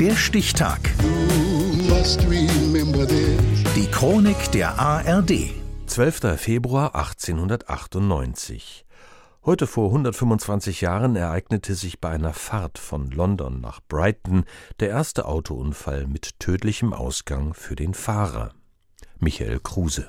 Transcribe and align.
Der 0.00 0.14
Stichtag. 0.14 0.78
Die 3.74 3.86
Chronik 3.90 4.52
der 4.52 4.78
ARD. 4.78 5.32
12. 5.86 6.40
Februar 6.40 6.94
1898. 6.94 8.86
Heute 9.44 9.66
vor 9.66 9.88
125 9.88 10.82
Jahren 10.82 11.16
ereignete 11.16 11.74
sich 11.74 12.00
bei 12.00 12.10
einer 12.10 12.32
Fahrt 12.32 12.78
von 12.78 13.10
London 13.10 13.60
nach 13.60 13.80
Brighton 13.88 14.44
der 14.78 14.90
erste 14.90 15.24
Autounfall 15.24 16.06
mit 16.06 16.38
tödlichem 16.38 16.92
Ausgang 16.92 17.52
für 17.52 17.74
den 17.74 17.92
Fahrer. 17.92 18.52
Michael 19.18 19.58
Kruse. 19.58 20.06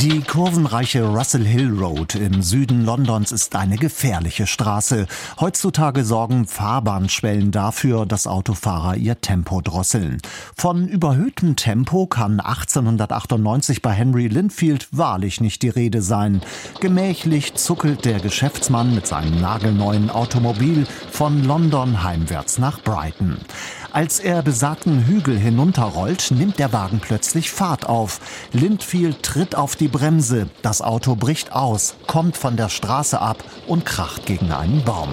Die 0.00 0.20
kurvenreiche 0.22 1.04
Russell 1.04 1.44
Hill 1.44 1.78
Road 1.78 2.14
im 2.14 2.42
Süden 2.42 2.84
Londons 2.84 3.30
ist 3.30 3.54
eine 3.54 3.76
gefährliche 3.76 4.46
Straße. 4.46 5.06
Heutzutage 5.38 6.04
sorgen 6.04 6.46
Fahrbahnschwellen 6.46 7.50
dafür, 7.50 8.06
dass 8.06 8.26
Autofahrer 8.26 8.96
ihr 8.96 9.20
Tempo 9.20 9.60
drosseln. 9.60 10.20
Von 10.56 10.88
überhöhtem 10.88 11.56
Tempo 11.56 12.06
kann 12.06 12.40
1898 12.40 13.82
bei 13.82 13.92
Henry 13.92 14.28
Linfield 14.28 14.88
wahrlich 14.92 15.40
nicht 15.40 15.62
die 15.62 15.68
Rede 15.68 16.00
sein. 16.00 16.40
Gemächlich 16.80 17.54
zuckelt 17.54 18.04
der 18.06 18.18
Geschäftsmann 18.18 18.94
mit 18.94 19.06
seinem 19.06 19.40
nagelneuen 19.40 20.10
Automobil 20.10 20.86
von 21.10 21.44
London 21.44 22.02
heimwärts 22.02 22.58
nach 22.58 22.80
Brighton. 22.82 23.36
Als 23.92 24.20
er 24.20 24.42
besagten 24.42 25.06
Hügel 25.06 25.38
hinunterrollt, 25.38 26.30
nimmt 26.30 26.58
der 26.58 26.72
Wagen 26.72 26.98
plötzlich 26.98 27.50
Fahrt 27.50 27.86
auf. 27.86 28.20
Lindfield 28.52 29.22
tritt 29.22 29.54
auf 29.54 29.76
die 29.76 29.88
Bremse. 29.88 30.48
Das 30.62 30.80
Auto 30.80 31.14
bricht 31.14 31.52
aus, 31.52 31.96
kommt 32.06 32.38
von 32.38 32.56
der 32.56 32.70
Straße 32.70 33.20
ab 33.20 33.44
und 33.66 33.84
kracht 33.84 34.24
gegen 34.24 34.50
einen 34.50 34.82
Baum. 34.82 35.10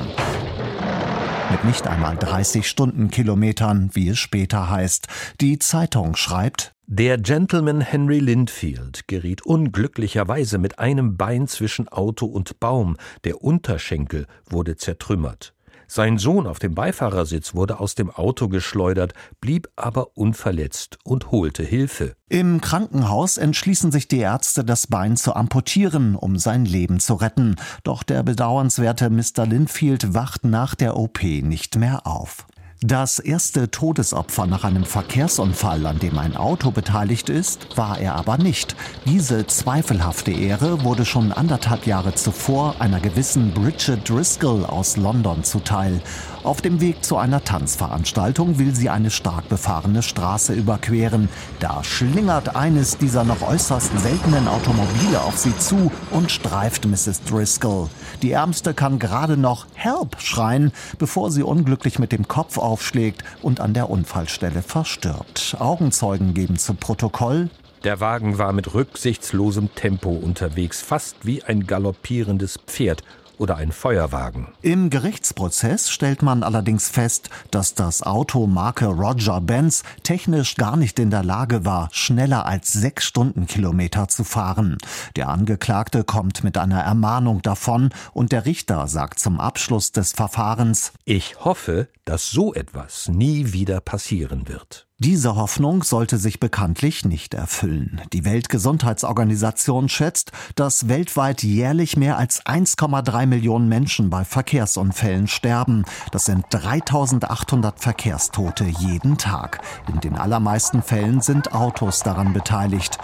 Mit 1.51 1.65
nicht 1.65 1.87
einmal 1.87 2.15
30 2.15 2.65
Stundenkilometern, 2.69 3.89
wie 3.93 4.07
es 4.07 4.17
später 4.17 4.69
heißt. 4.69 5.07
Die 5.41 5.59
Zeitung 5.59 6.15
schreibt, 6.15 6.73
der 6.85 7.17
Gentleman 7.17 7.81
Henry 7.81 8.19
Lindfield 8.19 9.07
geriet 9.07 9.45
unglücklicherweise 9.45 10.57
mit 10.57 10.79
einem 10.79 11.17
Bein 11.17 11.47
zwischen 11.49 11.89
Auto 11.89 12.27
und 12.27 12.61
Baum. 12.61 12.95
Der 13.25 13.43
Unterschenkel 13.43 14.25
wurde 14.49 14.77
zertrümmert. 14.77 15.53
Sein 15.91 16.19
Sohn 16.19 16.45
auf 16.45 16.59
dem 16.59 16.75
Beifahrersitz 16.75 17.55
wurde 17.55 17.79
aus 17.79 17.95
dem 17.95 18.11
Auto 18.11 18.47
geschleudert, 18.47 19.13
blieb 19.41 19.69
aber 19.75 20.15
unverletzt 20.15 20.99
und 21.03 21.31
holte 21.31 21.63
Hilfe. 21.63 22.13
Im 22.29 22.61
Krankenhaus 22.61 23.37
entschließen 23.37 23.91
sich 23.91 24.07
die 24.07 24.19
Ärzte, 24.19 24.63
das 24.63 24.85
Bein 24.85 25.17
zu 25.17 25.33
amputieren, 25.33 26.15
um 26.15 26.37
sein 26.37 26.63
Leben 26.65 26.99
zu 26.99 27.15
retten. 27.15 27.55
Doch 27.83 28.03
der 28.03 28.21
bedauernswerte 28.21 29.09
Mr. 29.09 29.47
Linfield 29.47 30.13
wacht 30.13 30.43
nach 30.43 30.75
der 30.75 30.95
OP 30.95 31.23
nicht 31.23 31.75
mehr 31.75 32.05
auf. 32.05 32.45
Das 32.81 33.19
erste 33.19 33.69
Todesopfer 33.69 34.47
nach 34.47 34.63
einem 34.63 34.85
Verkehrsunfall, 34.85 35.85
an 35.85 35.99
dem 35.99 36.17
ein 36.17 36.37
Auto 36.37 36.71
beteiligt 36.71 37.27
ist, 37.27 37.75
war 37.75 37.99
er 37.99 38.15
aber 38.15 38.37
nicht. 38.37 38.73
Diese 39.05 39.45
zweifelhafte 39.45 40.31
Ehre 40.31 40.85
wurde 40.85 41.03
schon 41.03 41.33
anderthalb 41.33 41.85
Jahre 41.85 42.15
zuvor 42.15 42.75
einer 42.79 43.01
gewissen 43.01 43.53
Bridget 43.53 44.07
Driscoll 44.07 44.63
aus 44.63 44.95
London 44.95 45.43
zuteil. 45.43 46.01
Auf 46.43 46.61
dem 46.61 46.79
Weg 46.79 47.03
zu 47.03 47.17
einer 47.17 47.43
Tanzveranstaltung 47.43 48.59
will 48.59 48.73
sie 48.73 48.89
eine 48.89 49.11
stark 49.11 49.49
befahrene 49.49 50.01
Straße 50.01 50.53
überqueren. 50.53 51.27
Da 51.59 51.83
schlingert 51.83 52.55
eines 52.55 52.97
dieser 52.97 53.25
noch 53.25 53.41
äußerst 53.41 53.91
seltenen 53.99 54.47
Automobile 54.47 55.21
auf 55.21 55.37
sie 55.37 55.55
zu 55.57 55.91
und 56.11 56.31
streift 56.31 56.85
Mrs. 56.85 57.23
Driscoll. 57.29 57.89
Die 58.21 58.31
Ärmste 58.31 58.73
kann 58.73 58.99
gerade 58.99 59.35
noch 59.35 59.67
Help 59.73 60.21
schreien, 60.21 60.71
bevor 60.97 61.29
sie 61.29 61.43
unglücklich 61.43 61.99
mit 61.99 62.13
dem 62.13 62.29
Kopf 62.29 62.57
aufschlägt 62.69 63.23
und 63.41 63.59
an 63.59 63.73
der 63.73 63.89
Unfallstelle 63.89 64.61
verstirbt. 64.61 65.57
Augenzeugen 65.59 66.33
geben 66.33 66.57
zu 66.57 66.75
Protokoll, 66.75 67.49
der 67.83 67.99
Wagen 67.99 68.37
war 68.37 68.53
mit 68.53 68.73
rücksichtslosem 68.73 69.73
Tempo 69.73 70.09
unterwegs, 70.09 70.81
fast 70.81 71.25
wie 71.25 71.43
ein 71.43 71.65
galoppierendes 71.65 72.59
Pferd 72.67 73.03
oder 73.39 73.57
ein 73.57 73.71
Feuerwagen. 73.71 74.49
Im 74.61 74.89
Gerichtsprozess 74.89 75.89
stellt 75.89 76.21
man 76.21 76.43
allerdings 76.43 76.89
fest, 76.89 77.29
dass 77.51 77.73
das 77.73 78.03
Auto 78.03 78.45
Marke 78.47 78.85
Roger 78.85 79.41
Benz 79.41 79.83
technisch 80.03 80.55
gar 80.55 80.75
nicht 80.75 80.99
in 80.99 81.09
der 81.09 81.23
Lage 81.23 81.65
war, 81.65 81.89
schneller 81.91 82.45
als 82.45 82.73
sechs 82.73 83.05
Stundenkilometer 83.05 84.07
zu 84.07 84.23
fahren. 84.23 84.77
Der 85.15 85.29
Angeklagte 85.29 86.03
kommt 86.03 86.43
mit 86.43 86.57
einer 86.57 86.81
Ermahnung 86.81 87.41
davon 87.41 87.89
und 88.13 88.31
der 88.31 88.45
Richter 88.45 88.87
sagt 88.87 89.19
zum 89.19 89.39
Abschluss 89.39 89.91
des 89.91 90.11
Verfahrens 90.11 90.91
Ich 91.05 91.43
hoffe, 91.43 91.87
dass 92.05 92.29
so 92.29 92.53
etwas 92.53 93.07
nie 93.07 93.53
wieder 93.53 93.79
passieren 93.79 94.47
wird. 94.47 94.88
Diese 95.01 95.37
Hoffnung 95.37 95.83
sollte 95.83 96.17
sich 96.17 96.41
bekanntlich 96.41 97.05
nicht 97.05 97.33
erfüllen. 97.33 98.01
Die 98.11 98.25
Weltgesundheitsorganisation 98.25 99.87
schätzt, 99.87 100.33
dass 100.55 100.89
weltweit 100.89 101.41
jährlich 101.41 101.95
mehr 101.95 102.17
als 102.17 102.45
1,3 102.45 103.25
Millionen 103.25 103.69
Menschen 103.69 104.09
bei 104.09 104.25
Verkehrsunfällen 104.25 105.29
sterben. 105.29 105.85
Das 106.11 106.25
sind 106.25 106.47
3800 106.49 107.79
Verkehrstote 107.79 108.65
jeden 108.65 109.17
Tag. 109.17 109.61
In 109.87 110.01
den 110.01 110.17
allermeisten 110.17 110.81
Fällen 110.81 111.21
sind 111.21 111.53
Autos 111.53 112.01
daran 112.01 112.33
beteiligt. 112.33 112.97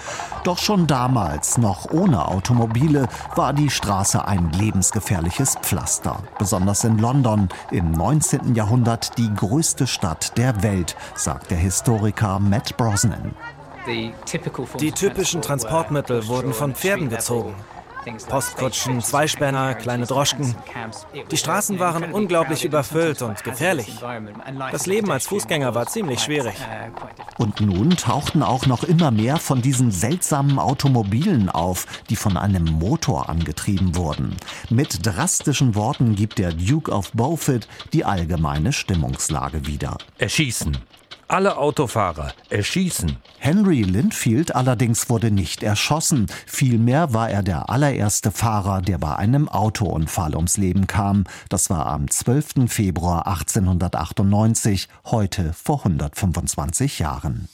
Doch 0.43 0.57
schon 0.57 0.87
damals, 0.87 1.57
noch 1.57 1.89
ohne 1.91 2.27
Automobile, 2.27 3.07
war 3.37 3.53
die 3.53 3.69
Straße 3.69 4.27
ein 4.27 4.51
lebensgefährliches 4.51 5.55
Pflaster. 5.61 6.21
Besonders 6.39 6.83
in 6.83 6.97
London, 6.97 7.47
im 7.71 7.91
19. 7.91 8.53
Jahrhundert 8.53 9.17
die 9.17 9.33
größte 9.33 9.87
Stadt 9.87 10.37
der 10.37 10.61
Welt, 10.61 10.97
sagt 11.15 11.51
der 11.51 11.57
Historiker. 11.57 11.84
Historiker 11.85 12.39
Matt 12.39 12.75
Brosnan. 12.77 13.35
Die 13.85 14.91
typischen 14.91 15.43
Transportmittel 15.43 16.27
wurden 16.27 16.51
von 16.51 16.73
Pferden 16.73 17.09
gezogen. 17.09 17.53
Postkutschen, 18.27 19.01
Zweispänner, 19.01 19.75
kleine 19.75 20.07
Droschken. 20.07 20.55
Die 21.29 21.37
Straßen 21.37 21.77
waren 21.77 22.11
unglaublich 22.11 22.65
überfüllt 22.65 23.21
und 23.21 23.43
gefährlich. 23.43 23.99
Das 24.71 24.87
Leben 24.87 25.11
als 25.11 25.27
Fußgänger 25.27 25.75
war 25.75 25.85
ziemlich 25.85 26.21
schwierig. 26.21 26.55
Und 27.37 27.61
nun 27.61 27.91
tauchten 27.91 28.41
auch 28.41 28.65
noch 28.65 28.83
immer 28.83 29.11
mehr 29.11 29.37
von 29.37 29.61
diesen 29.61 29.91
seltsamen 29.91 30.57
Automobilen 30.57 31.49
auf, 31.49 31.85
die 32.09 32.15
von 32.15 32.35
einem 32.35 32.63
Motor 32.63 33.29
angetrieben 33.29 33.95
wurden. 33.95 34.35
Mit 34.71 35.05
drastischen 35.05 35.75
Worten 35.75 36.15
gibt 36.15 36.39
der 36.39 36.51
Duke 36.51 36.91
of 36.91 37.11
Beaufort 37.11 37.67
die 37.93 38.05
allgemeine 38.05 38.73
Stimmungslage 38.73 39.67
wieder. 39.67 39.99
Erschießen, 40.17 40.77
alle 41.27 41.57
Autofahrer 41.57 42.33
erschießen. 42.49 43.17
Henry 43.39 43.81
Linfield 43.81 44.55
allerdings 44.55 45.09
wurde 45.09 45.31
nicht 45.31 45.63
erschossen. 45.63 46.27
Vielmehr 46.45 47.13
war 47.13 47.29
er 47.29 47.43
der 47.43 47.69
allererste 47.69 48.31
Fahrer, 48.31 48.81
der 48.81 48.97
bei 48.97 49.15
einem 49.15 49.47
Autounfall 49.49 50.35
ums 50.35 50.57
Leben 50.57 50.87
kam. 50.87 51.25
Das 51.49 51.69
war 51.69 51.87
am 51.87 52.09
12. 52.09 52.67
Februar 52.67 53.27
1898, 53.27 54.89
heute 55.05 55.53
vor 55.53 55.79
125 55.79 56.99
Jahren. 56.99 57.47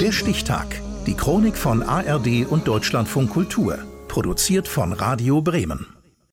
Der 0.00 0.12
Stichtag. 0.12 0.80
Die 1.06 1.14
Chronik 1.14 1.56
von 1.56 1.82
ARD 1.82 2.46
und 2.48 2.68
Deutschlandfunk 2.68 3.30
Kultur. 3.30 3.78
Produziert 4.08 4.68
von 4.68 4.92
Radio 4.92 5.40
Bremen. 5.40 5.97